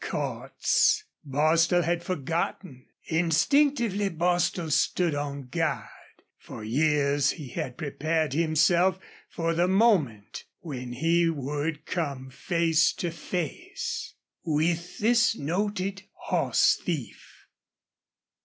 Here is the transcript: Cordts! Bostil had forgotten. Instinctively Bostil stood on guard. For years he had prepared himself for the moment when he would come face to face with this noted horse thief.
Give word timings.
Cordts! 0.03 1.03
Bostil 1.23 1.83
had 1.83 2.03
forgotten. 2.03 2.87
Instinctively 3.05 4.09
Bostil 4.09 4.71
stood 4.71 5.13
on 5.13 5.45
guard. 5.49 6.23
For 6.39 6.63
years 6.63 7.29
he 7.33 7.49
had 7.49 7.77
prepared 7.77 8.33
himself 8.33 8.97
for 9.29 9.53
the 9.53 9.67
moment 9.67 10.45
when 10.61 10.91
he 10.93 11.29
would 11.29 11.85
come 11.85 12.31
face 12.31 12.93
to 12.93 13.11
face 13.11 14.15
with 14.43 14.97
this 14.97 15.35
noted 15.37 16.01
horse 16.13 16.81
thief. 16.83 17.45